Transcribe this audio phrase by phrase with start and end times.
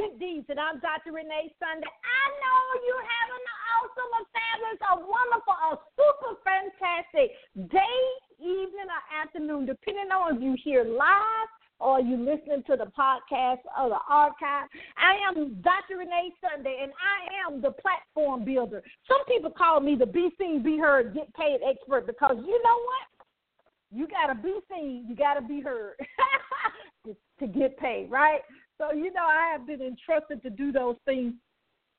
[0.00, 1.12] Good Deeds, and I'm Dr.
[1.12, 1.84] Renee Sunday.
[1.84, 7.36] I know you're having an awesome, a fabulous, a wonderful, a super fantastic
[7.68, 8.00] day,
[8.40, 13.60] evening, or afternoon, depending on if you hear live or you listening to the podcast
[13.76, 14.72] or the archive.
[14.96, 16.00] I am Dr.
[16.00, 18.82] Renee Sunday, and I am the platform builder.
[19.04, 22.78] Some people call me the Be Seen, Be Heard, Get Paid expert because you know
[22.88, 23.04] what?
[23.92, 25.96] You got to be seen, you got to be heard
[27.40, 28.40] to get paid, right?
[28.80, 31.34] So, you know, I have been entrusted to do those things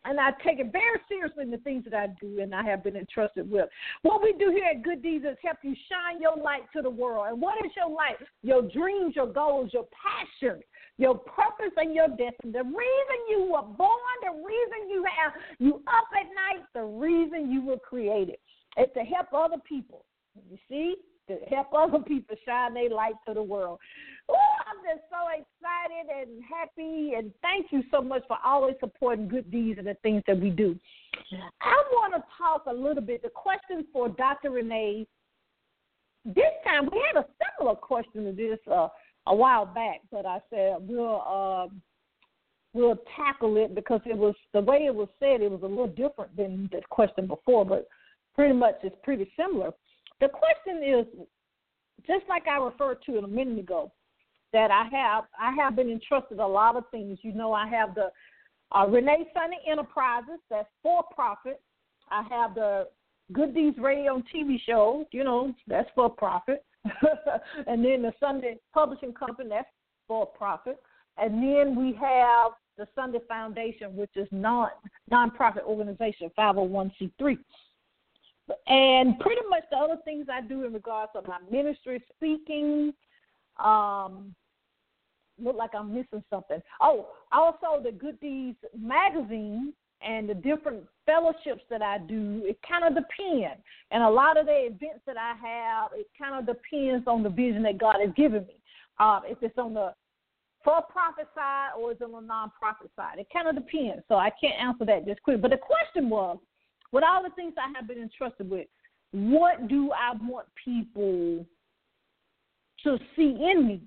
[0.03, 2.84] and I take it very seriously in the things that I do and I have
[2.84, 3.70] been entrusted with.
[4.02, 6.89] What we do here at Good Deeds is help you shine your light to the
[6.89, 7.27] world.
[7.30, 8.17] And what is your light?
[8.41, 10.59] Your dreams, your goals, your passion,
[10.98, 12.52] your purpose, and your destiny.
[12.52, 17.52] The reason you were born, the reason you have you up at night, the reason
[17.52, 18.38] you were created.
[18.77, 20.03] It's to help other people.
[20.50, 20.95] You see?
[21.27, 23.77] To help other people shine their light to the world.
[24.30, 24.36] Oh,
[24.71, 29.52] I'm just so excited and happy, and thank you so much for always supporting good
[29.52, 30.77] deeds and the things that we do.
[31.61, 33.22] I want to talk a little bit.
[33.22, 34.52] The question for Dr.
[34.52, 35.08] Renee.
[36.23, 38.88] This time we had a similar question to this uh,
[39.28, 41.67] a while back, but I said we'll uh,
[42.73, 45.41] we'll tackle it because it was the way it was said.
[45.41, 47.88] It was a little different than the question before, but
[48.35, 49.72] pretty much it's pretty similar.
[50.22, 51.06] The question is
[52.08, 53.91] just like I referred to it a minute ago
[54.53, 55.25] that I have.
[55.39, 57.19] I have been entrusted a lot of things.
[57.21, 58.11] You know, I have the
[58.71, 61.61] uh, Renee Sunday Enterprises, that's for profit.
[62.09, 62.88] I have the
[63.33, 66.66] Good Deeds Radio and TV show, you know, that's for profit.
[67.67, 69.67] and then the Sunday Publishing Company, that's
[70.07, 70.81] for profit.
[71.17, 74.69] And then we have the Sunday Foundation, which is non
[75.11, 77.38] nonprofit organization, 501c3.
[78.67, 82.94] And pretty much the other things I do in regards to my ministry, speaking,
[83.63, 84.33] um,
[85.42, 86.61] look like I'm missing something.
[86.81, 92.84] Oh, also the Good Deeds magazine and the different fellowships that I do, it kind
[92.86, 93.62] of depends.
[93.92, 97.29] And a lot of the events that I have, it kind of depends on the
[97.29, 98.56] vision that God has given me.
[99.00, 99.94] Uh, if it's on the
[100.63, 104.03] for-profit side or it's on the non-profit side, it kind of depends.
[104.08, 105.41] So I can't answer that just quick.
[105.41, 106.38] But the question was,
[106.91, 108.68] with all the things I have been entrusted with,
[109.12, 111.46] what do I want people
[112.84, 113.81] to see in me?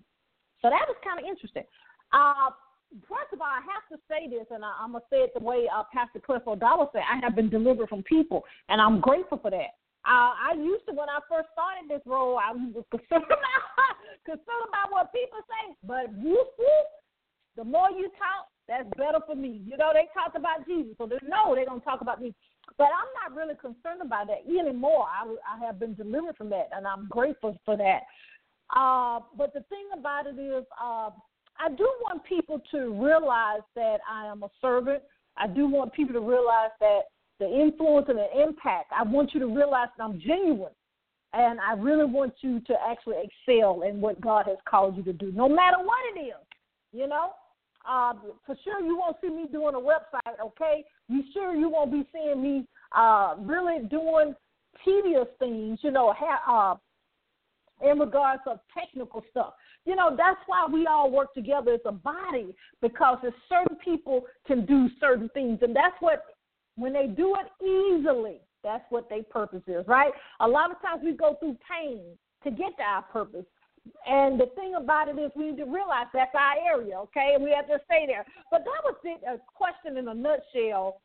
[0.65, 1.69] So that was kind of interesting.
[2.09, 2.49] Uh,
[3.05, 5.45] first of all, I have to say this, and I, am gonna say it the
[5.45, 7.05] way uh, Pastor Cliff O'Donnell said.
[7.05, 9.77] I have been delivered from people, and I'm grateful for that.
[10.09, 14.65] Uh, I used to when I first started this role, I was concerned about concerned
[14.73, 16.89] about what people say, but whoop, whoop,
[17.61, 19.61] the more you talk, that's better for me.
[19.69, 22.33] You know, they talked about Jesus, so they know they don't talk about me.
[22.79, 25.05] But I'm not really concerned about that anymore.
[25.13, 28.09] I, I have been delivered from that, and I'm grateful for that.
[28.75, 31.11] Uh, but the thing about it is, uh,
[31.59, 35.03] I do want people to realize that I am a servant.
[35.37, 37.03] I do want people to realize that
[37.39, 40.73] the influence and the impact, I want you to realize that I'm genuine.
[41.33, 45.13] And I really want you to actually excel in what God has called you to
[45.13, 46.35] do, no matter what it is.
[46.93, 47.31] You know,
[47.89, 48.15] uh,
[48.47, 50.85] for sure you won't see me doing a website, okay?
[51.09, 54.35] You sure you won't be seeing me uh, really doing
[54.85, 56.77] tedious things, you know, ha- uh,
[57.83, 59.55] in regards of technical stuff.
[59.85, 64.23] You know, that's why we all work together as a body because if certain people
[64.47, 66.23] can do certain things, and that's what
[66.77, 70.13] when they do it easily, that's what their purpose is, right?
[70.41, 72.01] A lot of times we go through pain
[72.43, 73.45] to get to our purpose.
[74.07, 77.33] And the thing about it is, we need to realize that's our area, okay?
[77.35, 78.25] And we have to stay there.
[78.51, 81.03] But that was a question in a nutshell.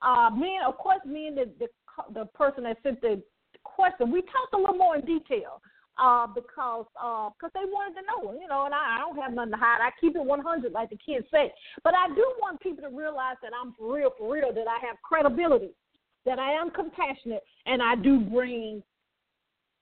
[0.00, 1.66] Uh, me, and, of course, me and the, the
[2.14, 3.22] the person that sent the
[3.64, 5.60] question, we talked a little more in detail
[6.00, 9.34] uh, because because uh, they wanted to know, you know, and I, I don't have
[9.34, 9.80] nothing to hide.
[9.82, 11.52] I keep it 100, like the kids say.
[11.84, 14.84] But I do want people to realize that I'm for real, for real, that I
[14.86, 15.70] have credibility,
[16.24, 18.82] that I am compassionate, and I do bring,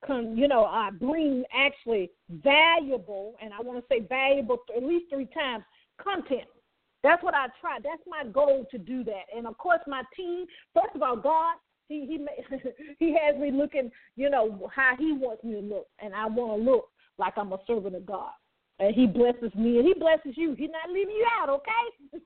[0.08, 5.28] you know, I bring actually valuable, and I want to say valuable at least three
[5.32, 5.62] times
[6.02, 6.48] content.
[7.04, 7.78] That's what I try.
[7.82, 9.30] That's my goal to do that.
[9.34, 10.46] And of course, my team.
[10.74, 11.54] First of all, God
[11.88, 12.26] he he
[12.98, 16.62] he has me looking, you know, how he wants me to look, and I want
[16.62, 16.88] to look
[17.18, 18.30] like I'm a servant of God.
[18.78, 20.54] And he blesses me, and he blesses you.
[20.56, 22.12] He's not leaving you out, okay?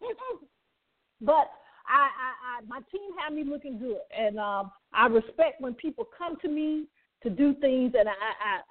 [1.22, 1.48] but
[1.88, 6.06] I, I, I, my team have me looking good, and um, I respect when people
[6.16, 6.86] come to me
[7.22, 8.12] to do things, and I,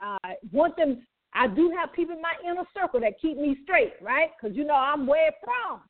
[0.02, 1.08] I, I want them.
[1.34, 4.30] I do have people in my inner circle that keep me straight, right?
[4.40, 5.82] Because you know I'm where from.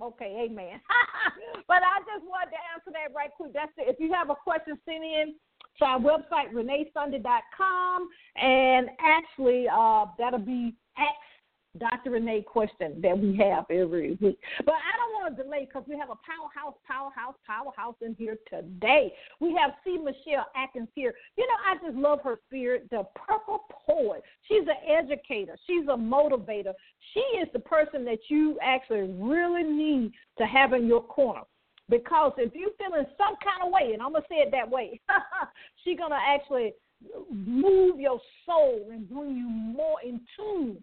[0.00, 0.80] Okay, amen.
[1.68, 3.52] but I just wanted to answer that right quick.
[3.54, 3.88] That's it.
[3.88, 5.34] If you have a question, send in
[5.78, 8.08] to our website, reneesunday.com.
[8.36, 11.16] And actually, uh, that'll be X
[11.78, 12.10] Dr.
[12.10, 14.38] Renee question that we have every week.
[14.64, 18.36] But I don't want to delay because we have a powerhouse, powerhouse, powerhouse in here
[18.50, 19.12] today.
[19.40, 19.98] We have C.
[19.98, 21.14] Michelle Atkins here.
[21.36, 24.22] You know, I just love her spirit, the purple poet.
[24.48, 26.72] She's an educator, she's a motivator.
[27.14, 31.42] She is the person that you actually really need to have in your corner.
[31.88, 35.00] Because if you're feeling some kind of way, and I'm gonna say it that way,
[35.84, 36.72] she's gonna actually
[37.30, 40.78] move your soul and bring you more in tune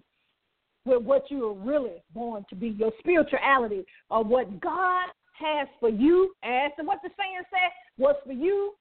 [0.85, 5.07] with what you are really born to be, your spirituality, or what God
[5.39, 6.33] has for you.
[6.43, 8.73] As and what the saying says, what's for you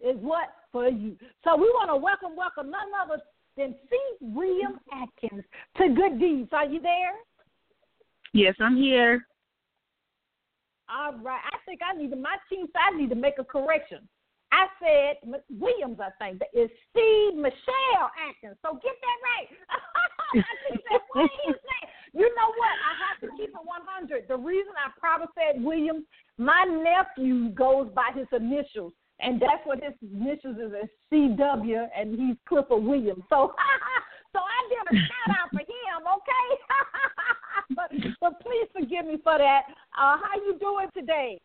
[0.00, 1.16] is what for you.
[1.44, 3.22] So we want to welcome, welcome none other
[3.56, 3.96] than C.
[4.20, 5.44] William Atkins
[5.76, 6.48] to Good Deeds.
[6.52, 7.12] Are you there?
[8.32, 9.26] Yes, I'm here.
[10.88, 11.42] All right.
[11.52, 14.08] I think I need to, my team said I need to make a correction.
[14.52, 16.42] I said Williams, I think.
[16.52, 17.30] It's C.
[17.36, 18.58] Michelle Atkins.
[18.62, 19.48] So get that right.
[21.20, 21.86] said, what is that?
[22.12, 22.74] You know what?
[22.82, 24.28] I have to keep it 100.
[24.28, 26.04] The reason I probably said Williams,
[26.38, 28.92] my nephew goes by his initials.
[29.20, 33.22] And that's what his initials is, is CW, and he's Clifford Williams.
[33.28, 33.52] So,
[34.32, 36.48] so I did a shout out for him, okay?
[37.76, 37.90] but,
[38.20, 39.62] but please forgive me for that.
[39.96, 41.40] Uh, how you doing today?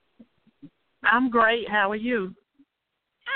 [1.04, 1.70] I'm great.
[1.70, 2.34] How are you?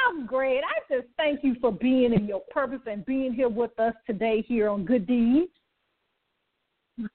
[0.07, 0.61] I'm great.
[0.63, 4.43] I just thank you for being in your purpose and being here with us today
[4.47, 5.51] here on Good Deeds.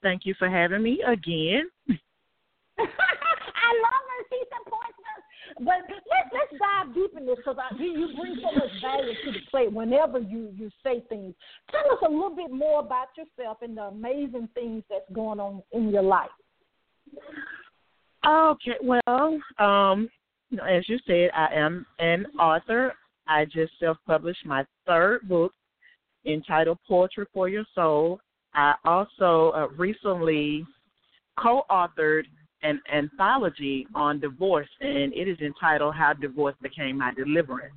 [0.03, 1.69] Thank you for having me again.
[2.79, 4.25] I love her.
[4.31, 5.25] She supports us.
[5.59, 9.33] But let's let's dive deep in this because you, you bring so much value to
[9.33, 11.35] the plate whenever you you say things.
[11.71, 15.63] Tell us a little bit more about yourself and the amazing things that's going on
[15.73, 16.31] in your life.
[18.27, 20.09] Okay, well, um,
[20.67, 22.95] as you said, I am an author.
[23.29, 25.53] I just self published my third book
[26.27, 28.19] entitled Poetry for Yo Soul.
[28.55, 30.65] I also uh, recently
[31.39, 32.25] co authored
[32.63, 37.75] an anthology on divorce, and it is entitled How Divorce Became My Deliverance.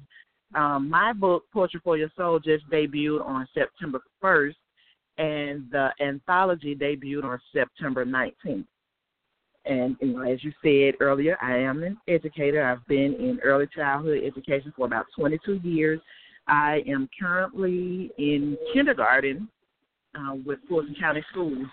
[0.56, 4.56] Um, my book, Poetry for Yo Soul, just debuted on September 1st,
[5.18, 8.65] and the anthology debuted on September 19th.
[9.65, 12.63] And you know, as you said earlier, I am an educator.
[12.65, 16.00] I've been in early childhood education for about 22 years.
[16.47, 19.50] I am currently in kindergarten
[20.18, 21.68] uh, with Fulton County Schools.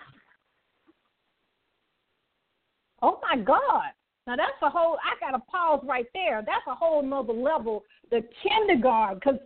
[3.03, 3.93] Oh my God!
[4.27, 4.97] Now that's a whole.
[5.05, 6.43] I got to pause right there.
[6.45, 7.85] That's a whole nother level.
[8.11, 9.41] The kindergarten, because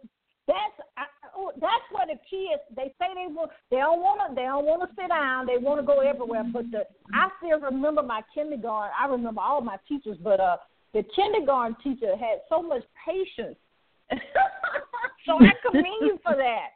[0.46, 1.04] that's I,
[1.36, 3.50] oh, that's what the kids they say they will.
[3.70, 4.34] They don't want to.
[4.34, 5.46] They don't want to sit down.
[5.46, 6.44] They want to go everywhere.
[6.52, 8.94] But the I still remember my kindergarten.
[8.98, 10.58] I remember all my teachers, but uh,
[10.94, 13.56] the kindergarten teacher had so much patience.
[15.26, 16.70] so I commend you for that.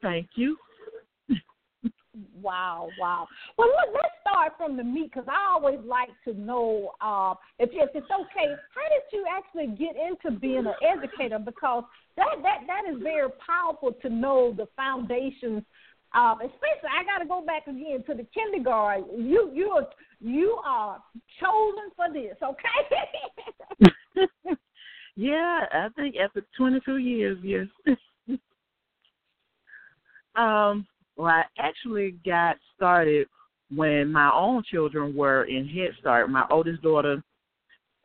[0.00, 0.56] Thank you.
[2.40, 3.26] Wow, wow.
[3.56, 7.70] Well, look, let's start from the meat because I always like to know uh, if,
[7.72, 8.54] if it's okay.
[8.74, 11.38] How did you actually get into being an educator?
[11.38, 11.84] Because
[12.16, 15.62] that that that is very powerful to know the foundations.
[16.14, 19.24] Uh, especially, I got to go back again to the kindergarten.
[19.24, 19.88] You you are
[20.20, 21.02] you are
[21.40, 23.88] chosen for this, okay?
[25.16, 27.66] yeah, I think after 22 years, yes.
[30.34, 30.86] um,
[31.22, 33.28] well, I actually got started
[33.72, 36.28] when my own children were in Head Start.
[36.28, 37.22] My oldest daughter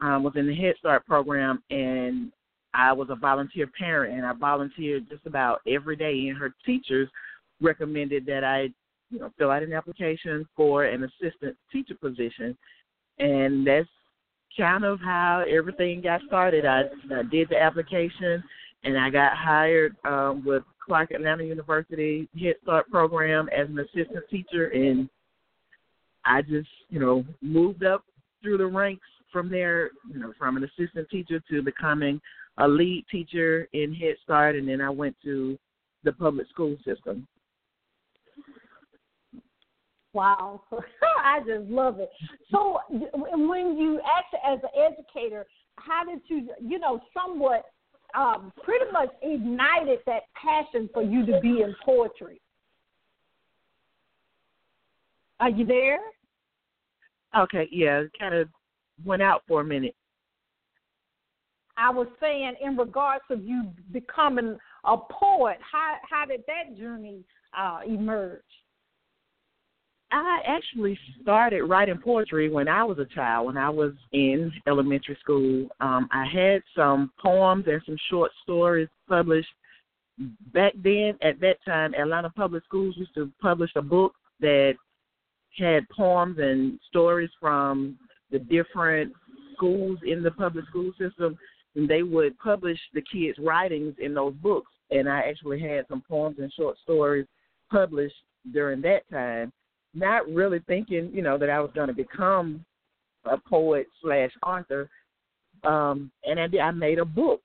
[0.02, 2.32] um, was in the Head Start program, and
[2.76, 6.28] I was a volunteer parent, and I volunteered just about every day.
[6.28, 7.10] And her teachers
[7.60, 8.70] recommended that I,
[9.10, 12.56] you know, fill out an application for an assistant teacher position,
[13.18, 13.90] and that's
[14.56, 16.68] kind of how everything got started.
[16.68, 16.82] I,
[17.12, 18.44] I did the application,
[18.84, 24.24] and I got hired um, with Clark Atlanta University Head Start program as an assistant
[24.32, 25.10] teacher, and
[26.26, 28.04] I just, you know, moved up
[28.42, 32.22] through the ranks from there, you know, from an assistant teacher to becoming
[32.58, 35.60] a lead teacher in Head Start, and then I went to
[36.04, 37.28] the public school system.
[40.14, 40.64] Wow,
[41.24, 42.10] I just love it.
[42.50, 47.66] So, when you act as an educator, how did you, you know, somewhat
[48.16, 52.42] um, pretty much ignited that passion for you to be in poetry.
[55.40, 56.00] Are you there?
[57.38, 58.48] Okay, yeah, kind of
[59.06, 59.96] went out for a minute.
[61.78, 67.24] I was saying, in regards of you becoming a poet, how how did that journey
[67.56, 68.42] uh, emerge?
[70.12, 75.18] I actually started writing poetry when I was a child, when I was in elementary
[75.20, 75.68] school.
[75.82, 79.50] Um, I had some poems and some short stories published.
[80.54, 84.76] Back then, at that time, Atlanta Public Schools used to publish a book that
[85.58, 87.98] had poems and stories from
[88.32, 89.14] the different
[89.54, 91.38] schools in the public school system,
[91.76, 94.72] and they would publish the kids' writings in those books.
[94.90, 97.28] And I actually had some poems and short stories
[97.70, 98.16] published
[98.54, 99.52] during that time,
[99.98, 102.64] not really thinking, you know, that I was going to become
[103.26, 104.90] a poet slash author.
[105.64, 107.42] Um, and I, did, I made a book.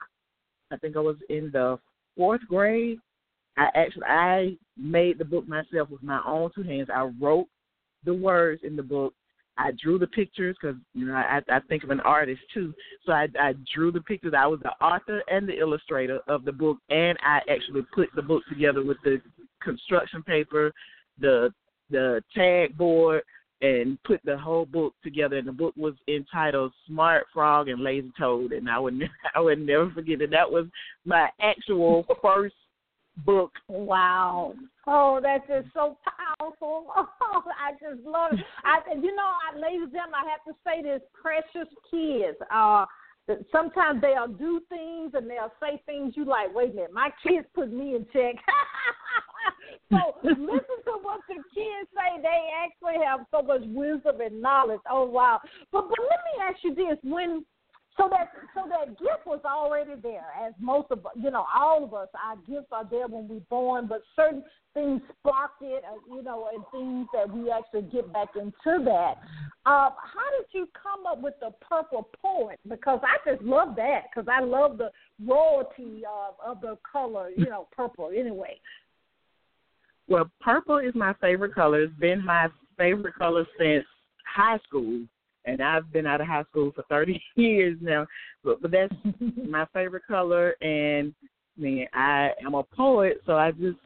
[0.71, 1.79] I think I was in the
[2.17, 2.99] fourth grade.
[3.57, 6.89] I actually I made the book myself with my own two hands.
[6.95, 7.49] I wrote
[8.05, 9.13] the words in the book.
[9.59, 12.73] I drew the pictures because you know I, I think of an artist too.
[13.05, 14.33] So I, I drew the pictures.
[14.37, 18.23] I was the author and the illustrator of the book, and I actually put the
[18.23, 19.21] book together with the
[19.63, 20.73] construction paper,
[21.21, 21.53] the
[21.93, 23.23] the tag board,
[23.61, 25.37] and put the whole book together.
[25.37, 29.01] And the book was entitled "Smart Frog and Lazy Toad," and I would
[29.35, 30.31] I would never forget it.
[30.31, 30.67] That was
[31.05, 32.55] my actual first
[33.25, 33.53] book.
[33.69, 34.55] Wow.
[34.87, 35.97] Oh, that's just so
[36.39, 36.87] powerful.
[37.35, 38.41] Oh, I just love it.
[38.63, 42.37] I, you know, I, ladies and gentlemen, I have to say this: precious kids.
[42.53, 42.85] Uh,
[43.51, 46.55] sometimes they'll do things and they'll say things you like.
[46.55, 48.37] Wait a minute, my kids put me in check.
[49.91, 52.21] So listen to what the kids say.
[52.23, 54.81] They actually have so much wisdom and knowledge.
[54.91, 55.41] Oh wow!
[55.71, 57.45] But but let me ask you this: when
[57.97, 61.93] so that so that gift was already there, as most of you know, all of
[61.93, 66.23] us, our gifts are there when we're born, but certain things spark it, uh, you
[66.23, 69.15] know, and things that we actually get back into that.
[69.67, 72.59] Uh, how did you come up with the purple poet?
[72.67, 74.91] Because I just love that because I love the
[75.25, 78.11] royalty of of the color, you know, purple.
[78.17, 78.59] Anyway.
[80.13, 81.81] Well, purple is my favorite color.
[81.85, 83.87] It's been my favorite color since
[84.27, 85.01] high school
[85.47, 88.07] and I've been out of high school for 30 years now.
[88.45, 88.93] But, but that's
[89.49, 91.15] my favorite color, and
[91.57, 93.79] I mean, I am a poet, so I just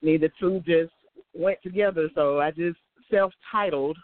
[0.00, 0.92] need the two just
[1.34, 2.08] went together.
[2.14, 2.78] So I just
[3.10, 3.98] self-titled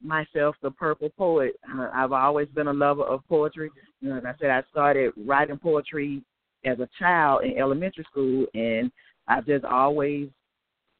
[0.00, 1.56] myself the Purple Poet.
[1.76, 3.68] Uh, I've always been a lover of poetry.
[4.00, 6.22] You know, like I said, I started writing poetry
[6.64, 8.92] as a child in elementary school, and
[9.26, 10.28] I've just always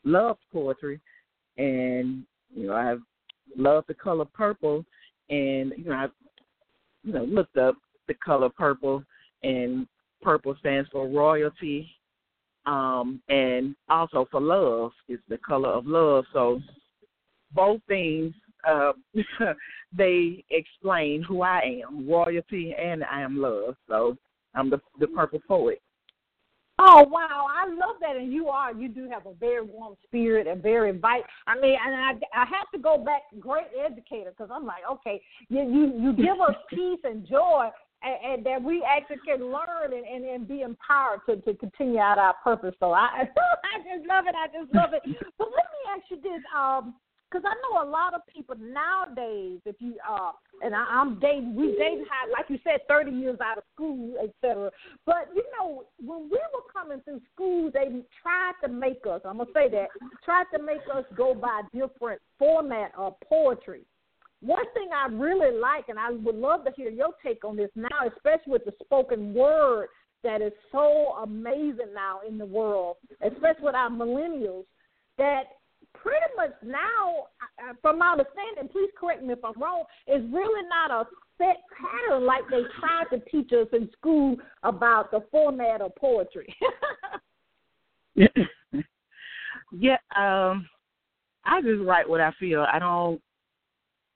[0.05, 1.01] loved poetry.
[1.59, 3.03] And you know, I've
[3.57, 4.85] love the color purple,
[5.31, 6.07] and you know I,
[7.05, 7.77] you know, looked up
[8.09, 9.03] the color purple,
[9.43, 9.87] and
[10.23, 11.89] purple stands for royalty,
[12.67, 16.25] um, and also for love is the color of love.
[16.33, 16.61] So
[17.55, 18.33] both things
[18.69, 18.93] uh,
[19.97, 23.77] they explain who I am, royalty, and I am love.
[23.89, 24.17] So
[24.55, 25.81] I'm the the purple poet.
[26.85, 28.75] Oh wow, I love that, and you are.
[28.75, 31.23] You do have a very warm spirit and very invite.
[31.47, 35.23] I mean, and I I have to go back, great educator, because I'm like, okay,
[35.49, 37.69] you you you give us peace and joy,
[38.03, 42.01] and, and that we actually can learn and, and and be empowered to to continue
[42.01, 42.75] out our purpose.
[42.81, 44.35] So I I just love it.
[44.35, 45.03] I just love it.
[45.39, 46.95] But let me ask you this, um,
[47.33, 51.55] because I know a lot of people nowadays, if you uh, and I, I'm dating,
[51.57, 54.71] we dated high, like you said, 30 years out of school, etc.
[55.07, 57.89] But you know, when we were coming through school, they
[58.23, 59.23] tried to make us.
[59.25, 59.89] I'm gonna say that
[60.25, 63.83] tried to make us go by different format of poetry.
[64.41, 67.71] One thing I really like, and I would love to hear your take on this
[67.77, 69.87] now, especially with the spoken word
[70.25, 74.65] that is so amazing now in the world, especially with our millennials,
[75.19, 75.45] that
[76.03, 77.27] pretty much now,
[77.59, 81.07] uh, from my understanding, please correct me if I'm wrong, is really not a
[81.39, 86.55] set pattern like they tried to teach us in school about the format of poetry.
[89.73, 90.69] yeah, um,
[91.45, 92.67] I just write what I feel.
[92.71, 93.21] I don't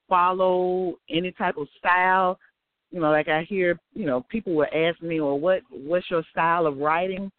[0.09, 2.38] follow any type of style.
[2.90, 6.23] You know, like I hear, you know, people will ask me, "Well, what what's your
[6.31, 7.33] style of writing?"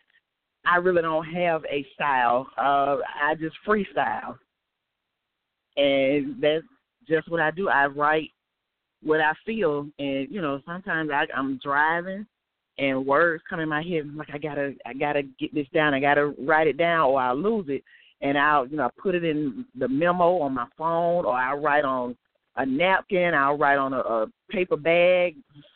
[0.70, 2.48] I really don't have a style.
[2.58, 4.38] Uh, I just freestyle,
[5.78, 6.66] and that's
[7.08, 7.70] just what I do.
[7.70, 8.32] I write
[9.02, 12.26] what I feel, and you know, sometimes I, I'm driving,
[12.78, 14.02] and words come in my head.
[14.02, 15.94] I'm like, I gotta, I gotta get this down.
[15.94, 17.84] I gotta write it down, or I'll lose it.
[18.20, 21.86] And I'll, you know, put it in the memo on my phone, or I'll write
[21.86, 22.18] on
[22.56, 23.36] a napkin.
[23.36, 25.36] I'll write on a, a paper bag,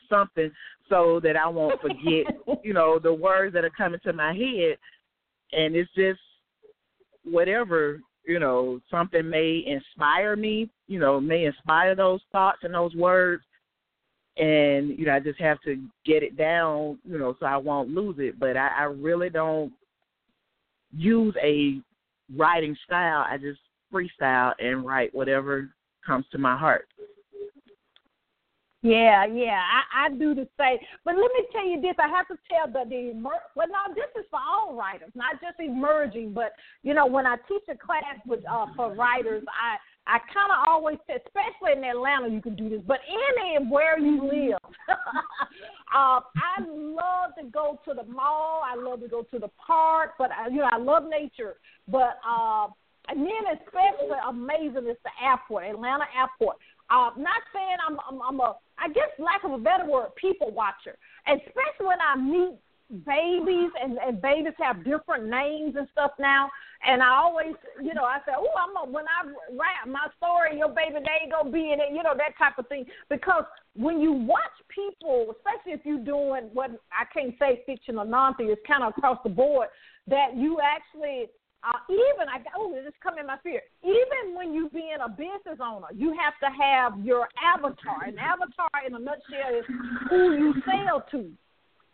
[0.10, 0.52] something
[0.92, 4.78] so that I won't forget, you know, the words that are coming to my head.
[5.54, 6.20] And it's just
[7.24, 12.94] whatever, you know, something may inspire me, you know, may inspire those thoughts and those
[12.96, 13.44] words.
[14.38, 17.90] And, you know, I just have to get it down, you know, so I won't
[17.90, 18.40] lose it.
[18.40, 19.72] But I, I really don't
[20.96, 21.80] use a
[22.36, 23.26] writing style.
[23.30, 23.60] I just
[23.94, 25.70] freestyle and write whatever
[26.06, 26.88] comes to my heart.
[28.84, 30.80] Yeah, yeah, I, I do the same.
[31.06, 34.10] But let me tell you this: I have to tell the the well, no, this
[34.18, 36.34] is for all writers, not just emerging.
[36.34, 40.50] But you know, when I teach a class with uh, for writers, I I kind
[40.52, 44.60] of always say, especially in Atlanta, you can do this, but any where you live.
[44.90, 48.64] uh, I love to go to the mall.
[48.66, 51.58] I love to go to the park, but I, you know, I love nature.
[51.88, 52.68] But uh,
[53.10, 56.58] and then especially amazing is the airport, Atlanta airport.
[56.90, 60.52] Uh, not saying I'm, I'm, I'm a, I guess lack of a better word, people
[60.52, 60.98] watcher.
[61.28, 62.58] Especially when I meet
[63.06, 66.50] babies and, and babies have different names and stuff now.
[66.86, 70.58] And I always, you know, I say, oh, I'm a, when I write my story,
[70.58, 72.86] your baby name gonna be in it, you know, that type of thing.
[73.10, 73.46] Because
[73.76, 78.52] when you watch people, especially if you're doing what I can't say fiction or nonfiction,
[78.52, 79.68] it's kind of across the board
[80.08, 81.28] that you actually
[81.64, 83.70] uh, even I oh, this come in my spirit.
[83.84, 88.04] Even when you being a business owner, you have to have your avatar.
[88.06, 89.66] An avatar, in a nutshell, is
[90.10, 91.30] who you sell to.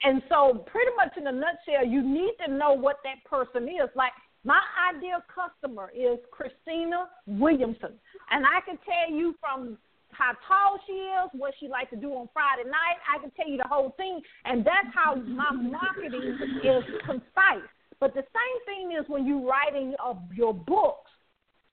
[0.04, 3.90] And so, pretty much in a nutshell, you need to know what that person is.
[3.96, 4.14] Like
[4.46, 4.60] my
[4.94, 8.00] ideal customer is Christina Williamson,
[8.32, 9.78] and I can tell you from
[10.12, 13.04] how tall she is, what she likes to do on Friday night.
[13.04, 17.68] I can tell you the whole thing, and that's how my marketing is concise.
[18.00, 21.12] But the same thing is when you're writing of your books,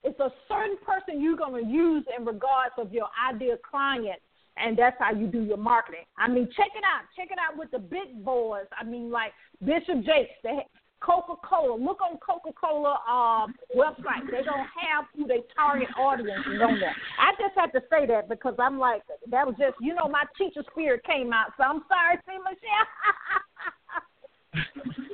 [0.02, 4.20] it's a certain person you're going to use in regards of your ideal client
[4.56, 6.04] and that's how you do your marketing.
[6.18, 7.02] I mean, check it out.
[7.16, 8.66] Check it out with the big boys.
[8.78, 9.32] I mean, like
[9.64, 10.30] Bishop Jakes,
[11.04, 11.76] Coca Cola.
[11.76, 14.30] Look on Coca Cola uh, website.
[14.30, 16.94] They don't have who they target audience is on there.
[17.18, 20.24] I just had to say that because I'm like, that was just, you know, my
[20.38, 21.48] teacher spirit came out.
[21.56, 22.88] So I'm sorry, C Michelle.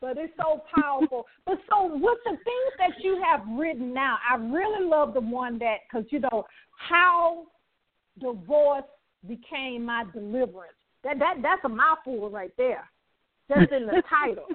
[0.00, 1.26] but it's so powerful.
[1.44, 5.58] But so, with the things that you have written now, I really love the one
[5.58, 6.44] that because you know
[6.76, 7.46] how
[8.20, 8.84] divorce
[9.26, 10.76] became my deliverance.
[11.04, 12.88] That that that's a mouthful right there,
[13.48, 14.46] just in the title.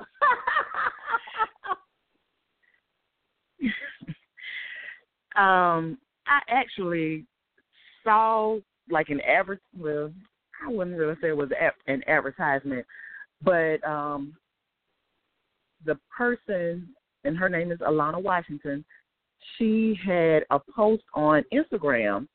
[5.41, 7.25] um, I actually
[8.03, 8.57] saw
[8.89, 9.61] like an advert.
[9.77, 10.11] Well,
[10.65, 11.49] I wouldn't really say it was
[11.87, 12.85] an advertisement,
[13.43, 14.35] but um,
[15.85, 16.87] the person,
[17.23, 18.83] and her name is Alana Washington
[19.57, 22.27] she had a post on Instagram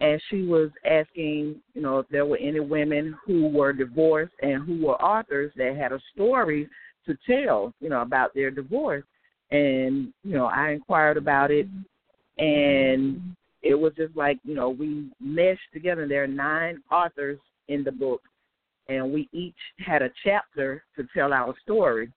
[0.00, 4.62] and she was asking, you know, if there were any women who were divorced and
[4.62, 6.68] who were authors that had a story
[7.06, 9.04] to tell, you know, about their divorce.
[9.50, 11.66] And, you know, I inquired about it
[12.36, 16.06] and it was just like, you know, we meshed together.
[16.06, 18.20] There are nine authors in the book
[18.88, 22.12] and we each had a chapter to tell our story.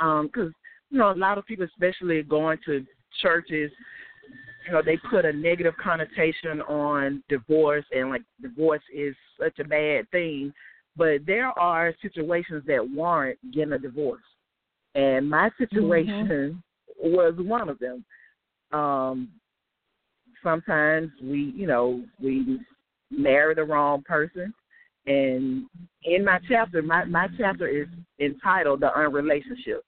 [0.00, 0.50] Um, cause
[0.90, 2.84] you know, a lot of people, especially going to
[3.22, 3.70] churches,
[4.66, 9.64] you know, they put a negative connotation on divorce and like divorce is such a
[9.64, 10.52] bad thing.
[10.96, 14.22] But there are situations that warrant getting a divorce.
[14.94, 16.28] And my situation
[17.02, 17.12] mm-hmm.
[17.14, 18.04] was one of them.
[18.72, 19.28] Um
[20.42, 22.60] sometimes we, you know, we
[23.10, 24.52] marry the wrong person.
[25.06, 25.66] And
[26.04, 27.88] in my chapter, my, my chapter is
[28.20, 29.82] entitled The Unrelationship.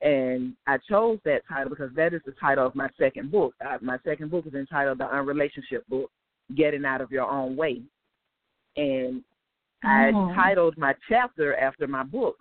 [0.00, 3.54] And I chose that title because that is the title of my second book.
[3.64, 6.10] Uh, my second book is entitled The Unrelationship Book
[6.56, 7.82] Getting Out of Your Own Way.
[8.76, 9.22] And
[9.82, 10.32] I oh.
[10.34, 12.36] titled my chapter after my book.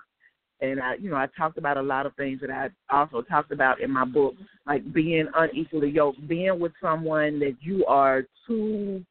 [0.62, 3.52] And I, you know, I talked about a lot of things that I also talked
[3.52, 4.34] about in my book,
[4.66, 9.06] like being unequally yoked, being with someone that you are too,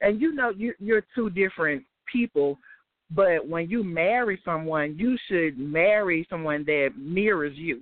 [0.00, 2.58] and you know, you, you're two different people,
[3.10, 7.80] but when you marry someone, you should marry someone that mirrors you.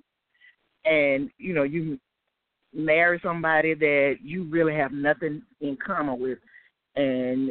[0.84, 1.98] And, you know, you
[2.74, 6.38] marry somebody that you really have nothing in common with.
[6.96, 7.50] And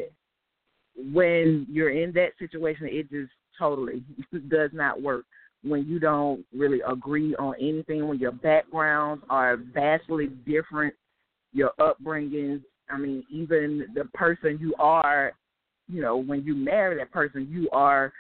[1.14, 4.04] when you're in that situation, it just totally
[4.50, 5.26] does not work.
[5.64, 10.94] When you don't really agree on anything, when your backgrounds are vastly different,
[11.52, 15.34] your upbringings, I mean, even the person you are
[15.88, 18.12] you know, when you marry that person, you are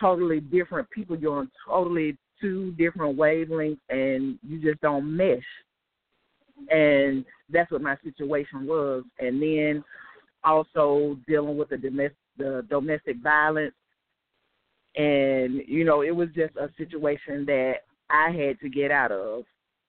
[0.00, 1.16] totally different people.
[1.16, 5.42] You're on totally two different wavelengths, and you just don't mesh.
[6.70, 9.04] And that's what my situation was.
[9.18, 9.84] And then
[10.44, 13.74] also dealing with the domestic, the domestic violence,
[14.96, 17.74] and you know, it was just a situation that
[18.10, 19.44] I had to get out of.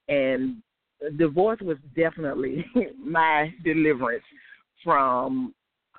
[0.08, 0.58] And
[1.18, 2.66] divorce was definitely
[3.04, 4.24] my deliverance
[4.84, 5.54] from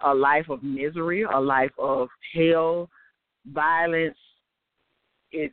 [0.05, 2.89] a life of misery, a life of hell,
[3.47, 4.17] violence.
[5.33, 5.53] It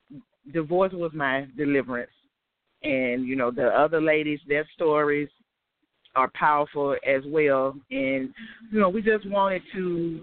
[0.53, 2.11] divorce was my deliverance,
[2.83, 5.29] and you know the other ladies, their stories
[6.15, 7.75] are powerful as well.
[7.91, 8.33] And
[8.71, 10.21] you know, we just wanted to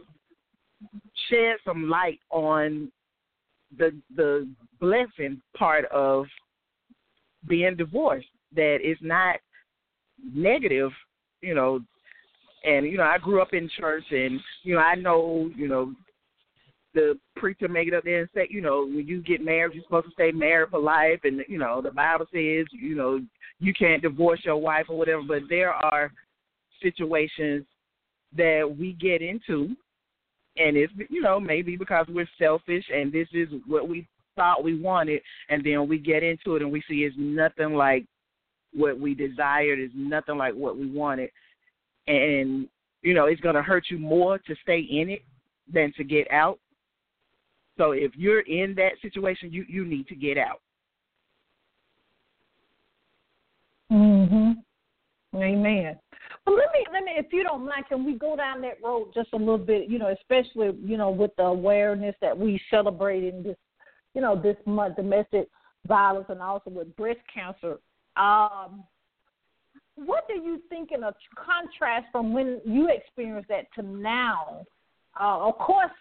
[1.28, 2.90] shed some light on
[3.76, 4.48] the the
[4.80, 6.26] blessing part of
[7.46, 8.26] being divorced.
[8.54, 9.36] That is not
[10.32, 10.90] negative,
[11.40, 11.80] you know.
[12.64, 15.94] And you know, I grew up in church, and you know, I know, you know,
[16.94, 19.84] the preacher make it up there and say, you know, when you get married, you're
[19.84, 23.20] supposed to stay married for life, and you know, the Bible says, you know,
[23.60, 25.22] you can't divorce your wife or whatever.
[25.26, 26.10] But there are
[26.82, 27.64] situations
[28.36, 29.76] that we get into,
[30.56, 34.80] and it's you know maybe because we're selfish and this is what we thought we
[34.80, 38.04] wanted, and then we get into it and we see it's nothing like
[38.72, 41.30] what we desired, it's nothing like what we wanted,
[42.06, 42.68] and
[43.02, 45.22] you know it's going to hurt you more to stay in it
[45.72, 46.58] than to get out.
[47.76, 50.60] So if you're in that situation, you you need to get out.
[53.90, 54.62] Mhm.
[55.34, 55.98] Amen.
[56.46, 59.12] Well, let me let me, if you don't mind, can we go down that road
[59.14, 59.88] just a little bit?
[59.88, 63.56] You know, especially you know with the awareness that we celebrate in this,
[64.14, 65.48] you know, this month, domestic
[65.86, 67.78] violence, and also with breast cancer.
[68.16, 68.84] Um,
[69.96, 74.64] what do you think in a contrast from when you experienced that to now?
[75.18, 75.92] Uh, of course,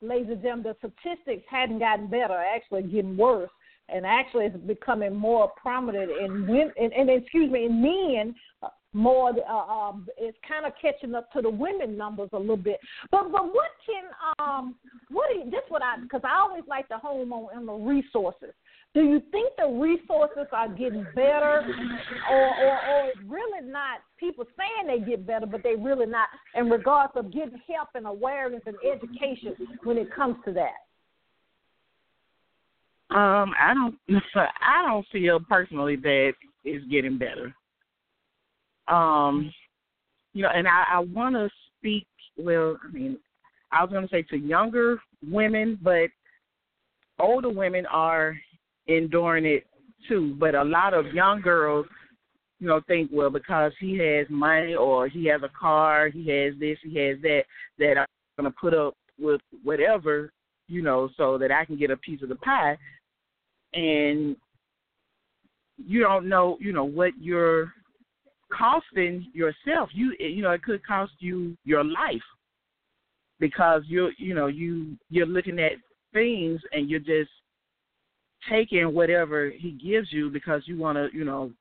[0.00, 3.50] ladies and gentlemen, the statistics hadn't gotten better, actually getting worse
[3.88, 9.32] and actually it's becoming more prominent in women and, excuse me in men uh, more
[9.48, 12.78] uh, um it's kind of catching up to the women numbers a little bit
[13.10, 14.04] but but what can
[14.38, 14.74] um
[15.10, 17.72] what do you, this what i because i always like to home on, on the
[17.72, 18.52] resources
[18.96, 21.62] do you think the resources are getting better
[22.30, 26.28] or or or it's really not people saying they get better but they really not
[26.54, 29.54] in regards of getting help and awareness and education
[29.84, 30.86] when it comes to that
[33.10, 33.96] um, I don't.
[34.34, 36.32] I don't feel personally that
[36.64, 37.54] it's getting better.
[38.88, 39.52] Um,
[40.32, 42.06] you know, and I, I want to speak.
[42.36, 43.16] Well, I mean,
[43.70, 46.08] I was going to say to younger women, but
[47.20, 48.36] older women are
[48.88, 49.64] enduring it
[50.08, 50.36] too.
[50.38, 51.86] But a lot of young girls,
[52.58, 56.54] you know, think well because he has money or he has a car, he has
[56.58, 57.42] this, he has that,
[57.78, 58.06] that
[58.38, 60.32] I'm to put up with whatever,
[60.68, 62.76] you know, so that I can get a piece of the pie
[63.74, 64.36] and
[65.76, 67.72] you don't know, you know, what you're
[68.56, 69.90] costing yourself.
[69.92, 72.22] You you know, it could cost you your life
[73.38, 75.72] because you're you know, you you're looking at
[76.12, 77.30] things and you're just
[78.48, 81.52] taking whatever he gives you because you want to, you know,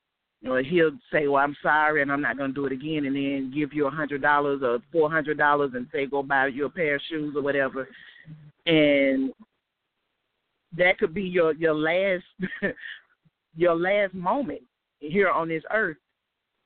[0.41, 3.05] you know, he'll say, "Well, I'm sorry, and I'm not going to do it again,"
[3.05, 6.47] and then give you a hundred dollars or four hundred dollars and say, "Go buy
[6.47, 7.87] you a pair of shoes or whatever,"
[8.65, 9.33] and
[10.77, 12.25] that could be your your last
[13.55, 14.61] your last moment
[14.99, 15.97] here on this earth,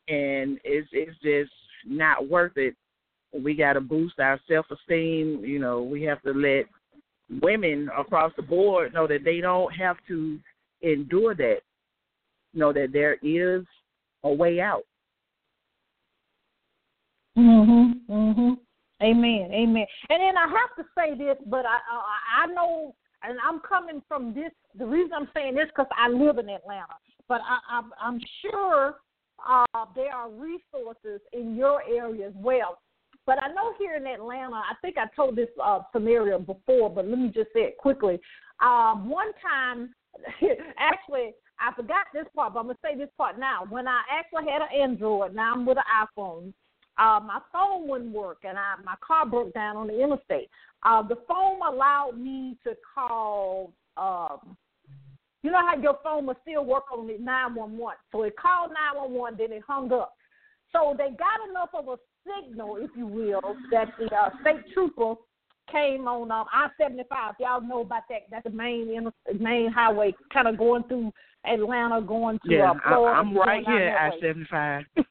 [0.08, 1.52] and it's it's just
[1.86, 2.76] not worth it.
[3.34, 5.43] We got to boost our self esteem.
[5.45, 6.65] You know, we have to let
[7.42, 10.39] women across the board know that they don't have to
[10.82, 11.60] endure that.
[12.54, 13.63] Know that there is
[14.24, 14.84] a way out.
[17.38, 18.06] Mhm.
[18.08, 18.60] Mhm.
[19.02, 19.54] Amen.
[19.54, 19.88] Amen.
[20.10, 24.02] And then I have to say this, but I I, I know and I'm coming
[24.08, 24.52] from this.
[24.78, 26.96] The reason I'm saying this because I live in Atlanta,
[27.28, 28.96] but I, I'm, I'm sure
[29.48, 32.80] uh, there are resources in your area as well.
[33.30, 37.06] But I know here in Atlanta, I think I told this uh, scenario before, but
[37.06, 38.20] let me just say it quickly.
[38.60, 39.94] Um, one time,
[40.80, 43.65] actually, I forgot this part, but I'm gonna say this part now.
[43.70, 45.84] When I actually had an Android, now I'm with an
[46.18, 46.54] iPhone.
[46.98, 50.50] Uh, my phone wouldn't work, and I, my car broke down on the interstate.
[50.82, 53.72] Uh, the phone allowed me to call.
[53.96, 54.58] Um,
[55.44, 57.96] you know how your phone will still work on the 911.
[58.12, 60.15] So it called 911, then it hung up.
[60.72, 61.98] So they got enough of a
[62.44, 65.15] signal, if you will, that the uh, state trooper
[65.72, 67.34] came on um, I-75.
[67.39, 68.24] Y'all know about that.
[68.32, 71.12] That's the main main highway, kind of going through
[71.46, 73.20] Atlanta, going to yeah, uh, Florida.
[73.20, 74.86] I'm right here at I-75.
[74.98, 75.04] so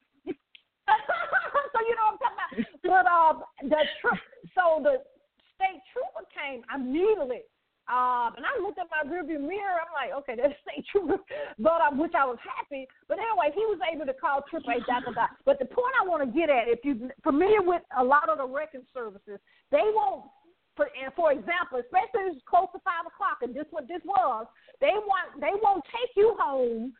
[1.87, 2.83] you know what I'm talking about.
[2.83, 4.21] But um, the trip.
[4.55, 5.03] So the
[5.55, 7.43] state trooper came immediately.
[7.89, 9.81] Um, and I looked at my rearview mirror.
[9.81, 11.17] I'm like, okay, that's state trooper,
[11.59, 12.87] but um, which I was happy.
[13.09, 14.85] But anyway, he was able to call AAA.
[14.85, 15.27] Da da da.
[15.49, 18.39] But the point I want to get at, if you're familiar with a lot of
[18.39, 19.41] the wrecking services,
[19.73, 20.29] they won't.
[20.77, 24.05] For, and for example, especially if it's close to five o'clock, and this what this
[24.05, 24.47] was,
[24.81, 26.93] they want they won't take you home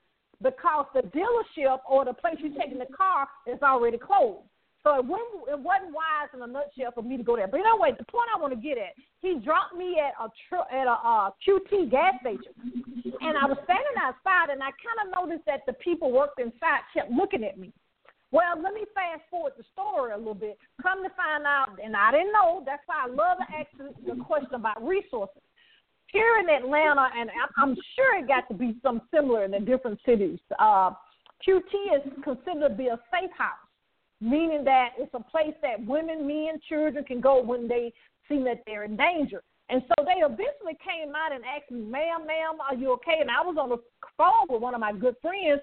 [0.43, 4.49] because the dealership or the place you're taking the car is already closed.
[4.89, 5.05] So it
[5.53, 7.47] it wasn't wise in a nutshell for me to go there.
[7.47, 10.33] But anyway, the point I want to get at, he dropped me at a
[10.73, 12.57] at a uh, QT gas station,
[13.21, 16.89] and I was standing outside, and I kind of noticed that the people worked inside
[16.95, 17.71] kept looking at me.
[18.33, 20.57] Well, let me fast forward the story a little bit.
[20.81, 22.63] Come to find out, and I didn't know.
[22.65, 25.45] That's why I love to ask the question about resources.
[26.13, 30.01] Here in Atlanta, and I'm sure it got to be some similar in the different
[30.07, 30.39] cities.
[30.59, 30.93] Uh,
[31.47, 33.68] QT is considered to be a safe house,
[34.21, 37.93] meaning that it's a place that women, men, children can go when they
[38.29, 39.43] see that they're in danger.
[39.71, 43.31] And so they eventually came out and asked me, "Ma'am, ma'am, are you okay?" And
[43.31, 43.79] I was on the
[44.17, 45.61] phone with one of my good friends,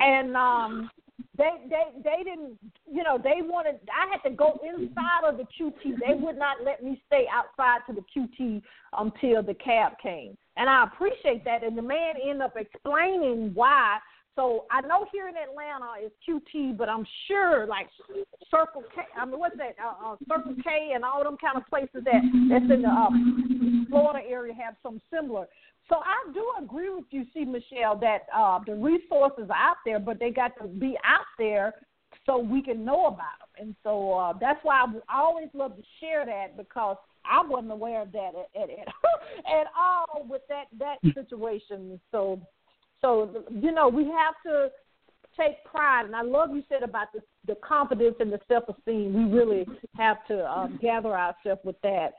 [0.00, 0.90] and um,
[1.36, 2.58] they they they didn't
[2.90, 5.98] you know they wanted I had to go inside of the QT.
[6.00, 8.62] They would not let me stay outside to the QT
[8.98, 11.62] until the cab came, and I appreciate that.
[11.62, 13.98] And the man ended up explaining why.
[14.34, 17.88] So I know here in Atlanta it's QT, but I'm sure like
[18.50, 19.02] Circle K.
[19.16, 19.76] I mean, what's that?
[19.82, 23.10] Uh, uh, Circle K and all them kind of places that that's in the uh,
[23.90, 25.46] Florida area have some similar.
[25.88, 29.98] So I do agree with you, C Michelle, that uh, the resources are out there,
[29.98, 31.74] but they got to be out there
[32.24, 33.66] so we can know about them.
[33.66, 38.02] And so uh, that's why I, always love to share that because I wasn't aware
[38.02, 38.88] of that at, at, at,
[39.60, 42.00] at all with that that situation.
[42.10, 42.40] So,
[43.02, 44.68] so you know, we have to
[45.38, 49.12] take pride, and I love you said about the the confidence and the self esteem.
[49.12, 52.14] We really have to um, gather ourselves with that.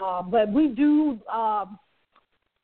[0.00, 1.18] Uh, but we do.
[1.30, 1.66] Uh,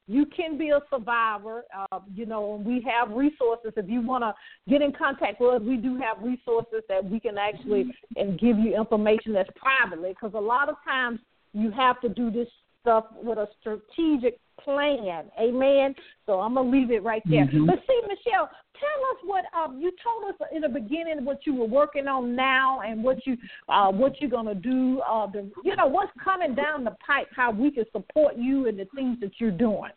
[0.06, 1.64] you can be a survivor.
[1.76, 3.72] Uh, you know, and we have resources.
[3.76, 4.34] If you want to
[4.70, 8.58] get in contact with us, we do have resources that we can actually and give
[8.58, 10.10] you information that's privately.
[10.10, 11.20] Because a lot of times
[11.54, 12.48] you have to do this
[12.82, 15.24] stuff with a strategic plan.
[15.40, 15.94] Amen.
[16.26, 17.46] So I'm gonna leave it right there.
[17.46, 17.66] Mm-hmm.
[17.66, 18.48] But C Michelle,
[18.80, 22.34] tell us what um, you told us in the beginning what you were working on
[22.34, 23.36] now and what you
[23.68, 25.00] uh, what you're gonna do.
[25.00, 28.78] Uh, the, you know what's coming down the pipe, how we can support you and
[28.78, 29.92] the things that you're doing.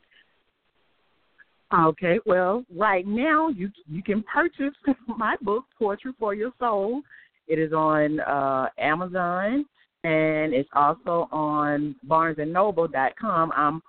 [1.73, 4.75] Okay, well, right now you you can purchase
[5.17, 7.01] my book, Poetry for Yo Soul.
[7.47, 9.65] It is on uh, Amazon
[10.03, 13.51] and it's also on BarnesandNoble.com.
[13.55, 13.81] I'm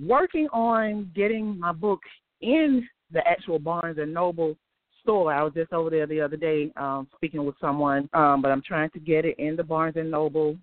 [0.00, 2.00] working on getting my book
[2.40, 4.56] in the actual Barnes and Noble
[5.02, 5.32] store.
[5.32, 8.62] I was just over there the other day um, speaking with someone, um, but I'm
[8.62, 10.56] trying to get it in the Barnes and Noble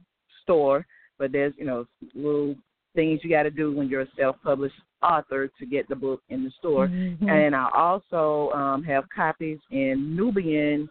[0.44, 0.86] store.
[1.18, 2.56] But there's you know little
[2.96, 6.44] things you got to do when you're a self-published author to get the book in
[6.44, 6.88] the store.
[6.88, 7.28] Mm-hmm.
[7.28, 10.88] And I also um, have copies in Nubian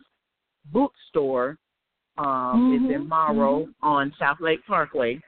[0.72, 1.56] bookstore.
[2.18, 2.86] Um, mm-hmm.
[2.86, 3.86] It's in Morrow mm-hmm.
[3.86, 5.20] on South Lake Parkway.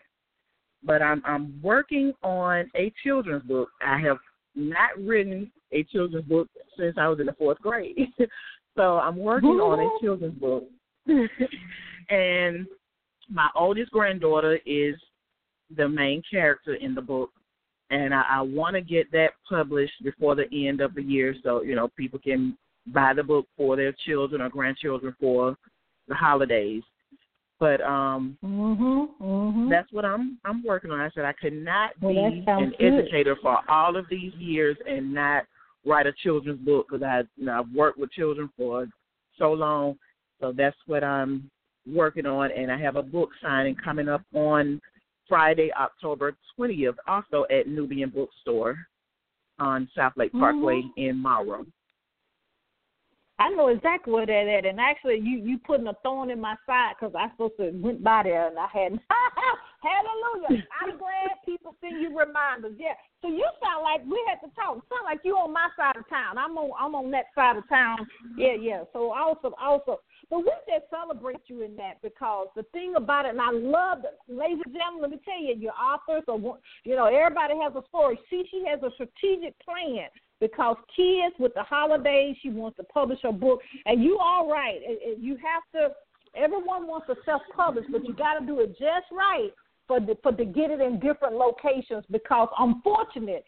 [0.85, 3.69] But I'm I'm working on a children's book.
[3.85, 4.19] I have
[4.55, 7.97] not written a children's book since I was in the fourth grade.
[8.77, 10.65] so I'm working on a children's book.
[12.11, 12.67] and
[13.31, 14.95] my oldest granddaughter is
[15.75, 17.31] the main character in the book
[17.91, 21.63] and I, I want to get that published before the end of the year, so
[21.63, 22.57] you know people can
[22.89, 25.57] buy the book for their children or grandchildren for
[26.09, 26.83] the holidays.
[27.65, 29.71] But um, mm-hmm, mm-hmm.
[29.71, 31.01] that's what I'm I'm working on.
[31.01, 33.01] I said I could not well, be an good.
[33.01, 35.45] educator for all of these years and not
[35.87, 38.87] write a children's book because I you know, I've worked with children for
[39.39, 39.97] so long.
[40.43, 41.51] So that's what I'm
[41.91, 44.79] working on, and I have a book signing coming up on
[45.27, 48.77] Friday, October 20th, also at Nubian Bookstore
[49.59, 51.01] on South Lake Parkway mm-hmm.
[51.01, 51.65] in Morrow.
[53.39, 56.55] I know exactly where that at, and actually, you you putting a thorn in my
[56.67, 59.01] side because I supposed to went by there and I hadn't.
[59.83, 60.63] Hallelujah!
[60.81, 62.77] I'm glad people send you reminders.
[62.79, 62.95] Yeah.
[63.23, 64.75] So you sound like we had to talk.
[64.87, 66.39] Sound like you on my side of town.
[66.39, 68.07] I'm on I'm on that side of town.
[68.37, 68.85] Yeah, yeah.
[68.93, 69.97] So awesome, awesome.
[70.31, 74.05] But we just celebrate you in that because the thing about it, and I love,
[74.05, 76.39] it, ladies and gentlemen, let me tell you, your authors or
[76.85, 78.19] you know everybody has a story.
[78.31, 80.07] See, she has a strategic plan
[80.45, 84.79] because kids with the holidays, she wants to publish her book, and you all right.
[85.19, 85.95] You have to.
[86.37, 89.51] Everyone wants to self-publish, but you got to do it just right
[89.87, 93.45] for the, for to get it in different locations because unfortunate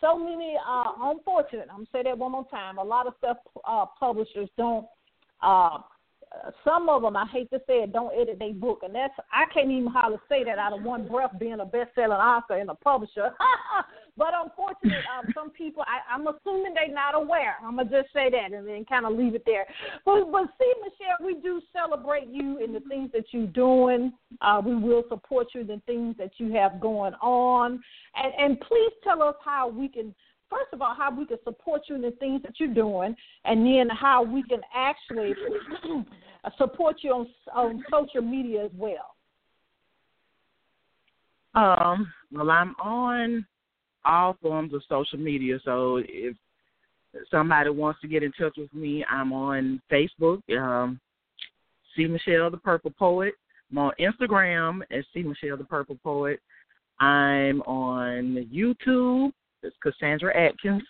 [0.00, 3.36] so many uh unfortunate i'm gonna say that one more time a lot of self
[3.68, 4.86] uh publishers don't
[5.42, 5.78] uh
[6.64, 9.44] some of them, I hate to say it, don't edit their book, and that's I
[9.52, 12.74] can't even hardly say that out of one breath, being a best-selling author and a
[12.74, 13.30] publisher.
[14.16, 17.56] but unfortunately, um, some people, I, I'm assuming they're not aware.
[17.64, 19.66] I'm gonna just say that and then kind of leave it there.
[20.04, 24.12] But but C Michelle, we do celebrate you and the things that you're doing.
[24.40, 27.80] Uh, we will support you in the things that you have going on,
[28.14, 30.14] and and please tell us how we can
[30.50, 33.64] first of all, how we can support you in the things that you're doing, and
[33.64, 35.34] then how we can actually
[36.58, 39.14] support you on on social media as well.
[41.54, 43.46] Um, well, I'm on
[44.04, 45.58] all forms of social media.
[45.64, 46.36] So if
[47.30, 50.40] somebody wants to get in touch with me, I'm on Facebook.
[50.56, 51.00] Um,
[51.96, 53.34] C Michelle the Purple Poet.
[53.70, 56.40] I'm on Instagram as C Michelle the Purple Poet.
[57.00, 59.32] I'm on YouTube.
[59.62, 60.82] It's Cassandra Atkins.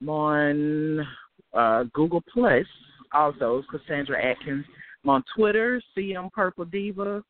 [0.00, 1.06] I'm on
[1.54, 2.66] uh, Google Plus.
[3.12, 4.64] Also, Cassandra Atkins.
[5.04, 5.80] I'm on Twitter.
[5.96, 7.22] CM Purple Diva.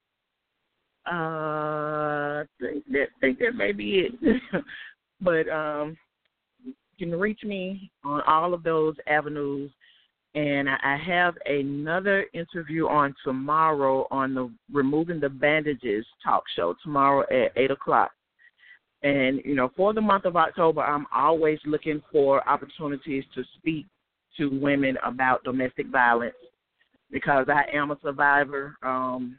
[1.11, 4.43] Uh, I think that think that may be it.
[5.21, 5.97] but um,
[6.65, 9.71] you can reach me on all of those avenues
[10.37, 17.23] and I have another interview on tomorrow on the Removing the Bandages talk show tomorrow
[17.31, 18.11] at eight o'clock.
[19.07, 23.87] And you know, for the month of October, I'm always looking for opportunities to speak
[24.37, 26.35] to women about domestic violence
[27.13, 28.75] because I am a survivor.
[28.83, 29.39] Um,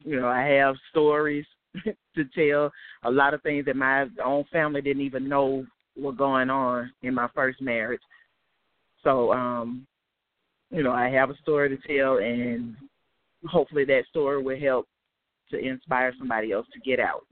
[0.00, 1.46] you know, I have stories
[1.84, 2.70] to tell,
[3.04, 5.64] a lot of things that my own family didn't even know
[5.96, 8.02] were going on in my first marriage.
[9.04, 9.86] So, um,
[10.70, 12.76] you know, I have a story to tell, and
[13.46, 14.86] hopefully that story will help
[15.50, 17.22] to inspire somebody else to get out.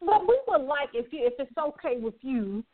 [0.00, 2.64] But we would like, if you, if it's okay with you,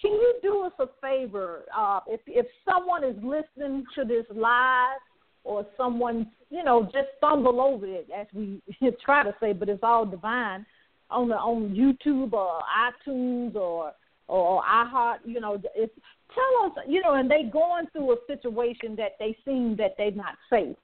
[0.00, 1.64] can you do us a favor?
[1.76, 4.98] Uh, if if someone is listening to this live,
[5.44, 8.62] or someone you know just stumble over it, as we
[9.04, 10.64] try to say, but it's all divine
[11.10, 12.60] on the on YouTube or
[13.06, 13.92] iTunes or
[14.30, 15.92] or iHeart, you know, it's,
[16.34, 20.12] tell us, you know, and they going through a situation that they seem that they're
[20.12, 20.76] not safe.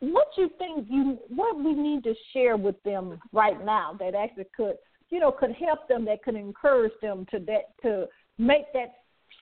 [0.00, 4.46] What you think you what we need to share with them right now that actually
[4.56, 4.76] could
[5.10, 8.06] you know could help them that could encourage them to that to
[8.38, 8.94] make that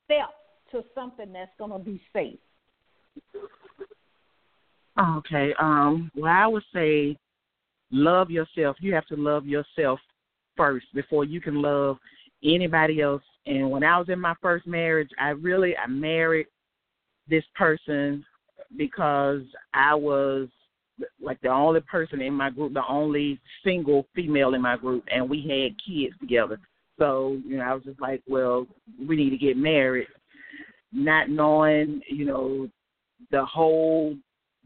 [0.04, 0.30] step
[0.72, 2.38] to something that's going to be safe.
[4.98, 5.52] Okay.
[5.60, 6.10] Um.
[6.16, 7.18] Well, I would say
[7.90, 8.76] love yourself.
[8.80, 10.00] You have to love yourself
[10.56, 11.98] first before you can love
[12.42, 13.22] anybody else.
[13.46, 16.46] And when I was in my first marriage, I really I married
[17.28, 18.24] this person
[18.76, 19.42] because
[19.74, 20.48] I was
[21.20, 25.28] like the only person in my group, the only single female in my group, and
[25.28, 26.58] we had kids together.
[26.98, 28.66] So, you know, I was just like, well,
[29.06, 30.08] we need to get married,
[30.92, 32.68] not knowing, you know,
[33.30, 34.16] the whole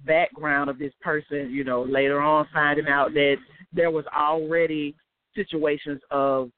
[0.06, 3.36] background of this person, you know, later on finding out that
[3.72, 4.94] there was already
[5.34, 6.50] situations of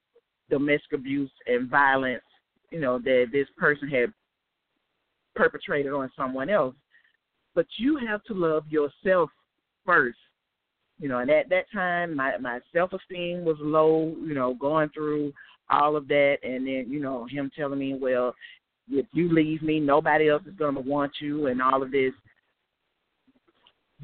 [0.51, 2.23] domestic abuse and violence,
[2.71, 4.13] you know, that this person had
[5.35, 6.75] perpetrated on someone else.
[7.55, 9.31] But you have to love yourself
[9.85, 10.19] first.
[10.99, 14.89] You know, and at that time my my self esteem was low, you know, going
[14.91, 15.33] through
[15.71, 18.35] all of that and then, you know, him telling me, Well,
[18.91, 22.13] if you leave me, nobody else is gonna want you and all of this.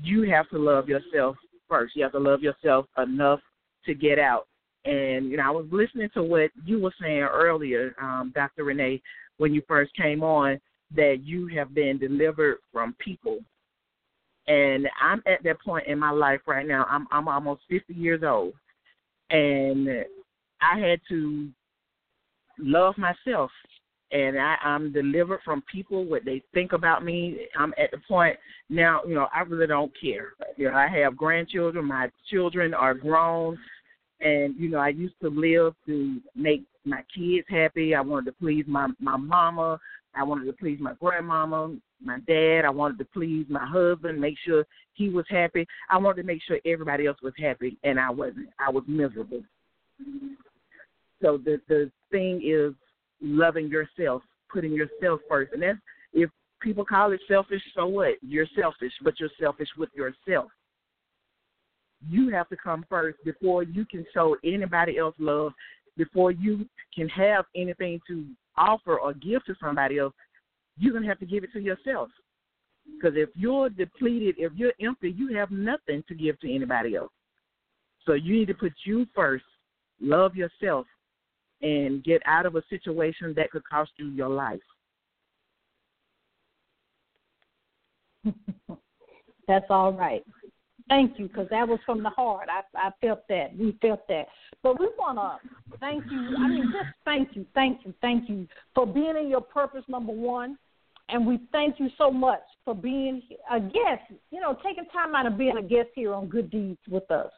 [0.02, 1.36] You have to love yourself
[1.68, 1.94] first.
[1.96, 3.40] You have to love yourself enough
[3.86, 4.46] to get out.
[4.84, 8.64] And you know, I was listening to what you were saying earlier, um, Dr.
[8.64, 9.02] Renee,
[9.38, 10.60] when you first came on,
[10.94, 13.38] that you have been delivered from people.
[14.46, 16.86] And I'm at that point in my life right now.
[16.88, 18.54] I'm I'm almost 50 years old,
[19.30, 20.04] and
[20.62, 21.48] I had to
[22.58, 23.50] love myself
[24.10, 27.46] and I, I'm delivered from people what they think about me.
[27.58, 28.36] I'm at the point
[28.70, 30.32] now, you know, I really don't care.
[30.56, 33.58] You know, I have grandchildren, my children are grown.
[34.20, 37.94] And you know, I used to live to make my kids happy.
[37.94, 39.78] I wanted to please my my mama.
[40.18, 42.62] I wanted to please my grandmama, my dad.
[42.64, 45.66] I wanted to please my husband, make sure he was happy.
[45.90, 48.48] I wanted to make sure everybody else was happy, and I wasn't.
[48.58, 49.42] I was miserable.
[51.22, 52.74] So the the thing is
[53.20, 55.78] loving yourself, putting yourself first, and that's
[56.12, 57.62] if people call it selfish.
[57.74, 58.14] So what?
[58.22, 60.50] You're selfish, but you're selfish with yourself
[62.08, 65.52] you have to come first before you can show anybody else love,
[65.96, 68.24] before you can have anything to
[68.58, 70.14] offer or give to somebody else.
[70.76, 72.08] You're gonna have to give it to yourself.
[72.94, 77.12] Because if you're depleted, if you're empty, you have nothing to give to anybody else.
[78.06, 79.44] So you need to put you first,
[80.00, 80.86] love yourself,
[81.60, 84.60] and get out of a situation that could cost you your life.
[89.48, 90.24] That's all right.
[90.88, 92.48] Thank you, because that was from the heart.
[92.50, 93.56] I I felt that.
[93.56, 94.26] We felt that.
[94.62, 95.38] But we want to
[95.80, 96.36] thank you.
[96.38, 100.12] I mean, just thank you, thank you, thank you for being in your purpose, number
[100.12, 100.58] one.
[101.10, 105.26] And we thank you so much for being a guest, you know, taking time out
[105.26, 107.32] of being a guest here on Good Deeds with us.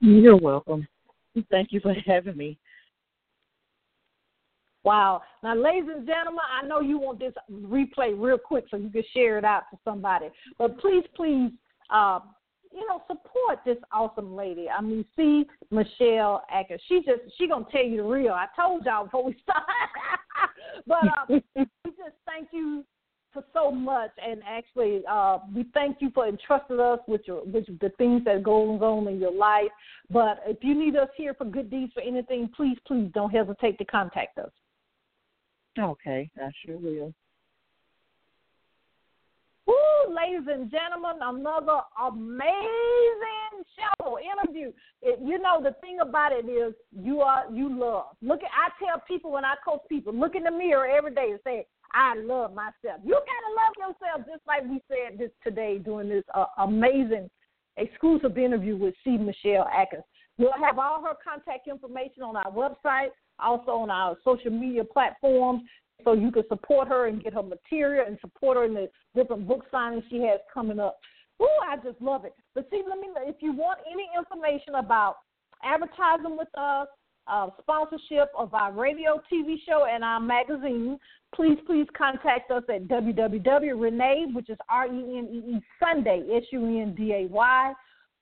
[0.00, 0.86] You're welcome.
[1.50, 2.56] Thank you for having me.
[4.84, 5.22] Wow.
[5.42, 9.02] Now, ladies and gentlemen, I know you want this replay real quick so you can
[9.12, 10.28] share it out to somebody.
[10.56, 11.50] But please, please
[11.90, 12.20] uh,
[12.72, 14.68] you know, support this awesome lady.
[14.68, 16.78] I mean, C Michelle Acker.
[16.88, 18.32] She just she gonna tell you the real.
[18.32, 19.64] I told y'all before we started.
[20.86, 22.84] but uh, we just thank you
[23.32, 27.66] for so much, and actually, uh, we thank you for entrusting us with your with
[27.80, 29.70] the things that goes on in your life.
[30.10, 33.78] But if you need us here for good deeds for anything, please, please don't hesitate
[33.78, 34.50] to contact us.
[35.78, 37.14] Okay, I sure will.
[39.68, 42.48] Woo, ladies and gentlemen, another amazing
[43.76, 44.72] show interview.
[45.02, 48.16] It, you know the thing about it is you are you love.
[48.22, 51.32] Look at I tell people when I coach people, look in the mirror every day
[51.32, 53.02] and say, I love myself.
[53.04, 57.28] You gotta love yourself, just like we said this today during this uh, amazing
[57.76, 59.18] exclusive interview with C.
[59.18, 60.04] Michelle Atkins.
[60.38, 63.08] We'll have all her contact information on our website,
[63.38, 65.62] also on our social media platforms
[66.04, 69.46] so you can support her and get her material and support her in the different
[69.46, 70.98] book signings she has coming up.
[71.40, 72.34] Ooh, I just love it.
[72.54, 75.16] But see, let me if you want any information about
[75.62, 76.88] advertising with us,
[77.28, 80.98] uh, sponsorship of our radio, TV show, and our magazine,
[81.34, 86.44] please, please contact us at www.renee, which is R E N E E Sunday, S
[86.52, 87.72] U N D A Y,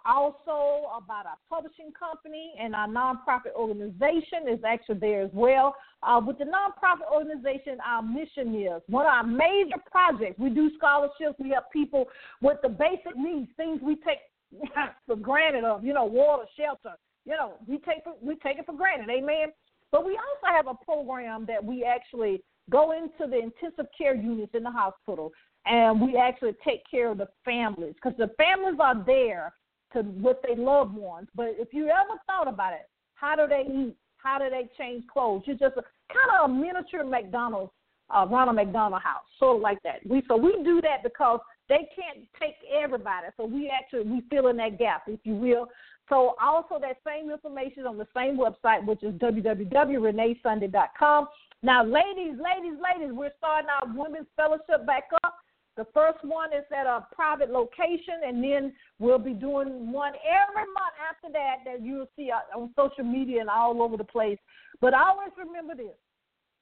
[0.07, 5.75] also about our publishing company and our nonprofit organization is actually there as well.
[6.03, 10.39] Uh, with the nonprofit organization, our mission is one of our major projects.
[10.39, 11.39] We do scholarships.
[11.39, 12.07] We help people
[12.41, 14.21] with the basic needs, things we take
[15.07, 16.97] for granted of, you know, water, shelter.
[17.25, 19.11] You know, we take we take it for granted.
[19.11, 19.49] Amen.
[19.91, 24.53] But we also have a program that we actually go into the intensive care units
[24.55, 25.33] in the hospital
[25.67, 29.53] and we actually take care of the families because the families are there
[29.97, 31.29] to with their loved ones.
[31.35, 33.97] But if you ever thought about it, how do they eat?
[34.19, 35.45] How do they change clothes?
[35.47, 35.83] You're just a,
[36.13, 37.73] kind of a miniature McDonald's,
[38.11, 40.05] uh, Ronald McDonald House, sort of like that.
[40.07, 43.27] We so we do that because they can't take everybody.
[43.37, 45.69] So we actually we fill in that gap, if you will.
[46.09, 51.29] So also that same information on the same website, which is www.reneesunday.com.
[51.63, 55.35] Now, ladies, ladies, ladies, we're starting our women's fellowship back up.
[55.77, 60.65] The first one is at a private location, and then we'll be doing one every
[60.73, 64.39] month after that that you'll see uh, on social media and all over the place.
[64.81, 65.97] But always remember this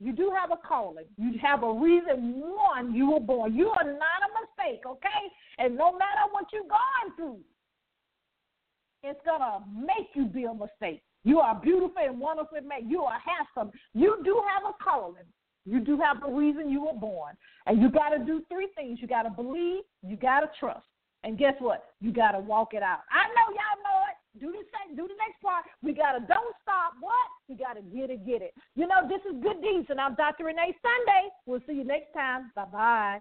[0.01, 1.07] you do have a calling.
[1.17, 2.35] You have a reason.
[2.41, 3.55] One, you were born.
[3.55, 5.09] You are not a mistake, okay?
[5.59, 7.39] And no matter what you're going through,
[9.03, 11.03] it's gonna make you be a mistake.
[11.23, 12.91] You are beautiful and wonderfully made.
[12.91, 13.73] You are handsome.
[13.95, 15.25] You do have a calling.
[15.67, 17.37] You do have a reason you were born.
[17.67, 18.99] And you got to do three things.
[19.01, 20.87] You got to believe, you got to trust.
[21.25, 21.85] And guess what?
[22.01, 23.01] You got to walk it out.
[23.11, 24.41] I know y'all know it.
[24.41, 25.65] Do the same, do the next part.
[25.83, 26.95] We got to don't stop.
[27.01, 27.15] What?
[27.49, 28.53] We got to get it, get it.
[28.75, 30.45] You know, this is Good Deeds, and I'm Dr.
[30.45, 31.31] Renee Sunday.
[31.47, 32.51] We'll see you next time.
[32.55, 33.21] Bye bye.